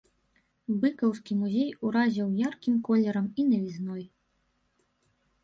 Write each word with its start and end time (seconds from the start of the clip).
Быкаўскі 0.85 1.37
музей 1.41 1.67
уразіў 1.89 2.27
яркім 2.47 2.75
колерам 2.89 3.25
і 3.43 3.47
навізной. 3.53 4.03